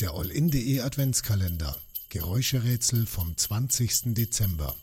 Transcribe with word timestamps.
Der 0.00 0.12
All-In.de 0.12 0.78
Adventskalender. 0.78 1.76
Geräuscherätsel 2.08 3.04
vom 3.04 3.36
20. 3.36 4.14
Dezember. 4.14 4.76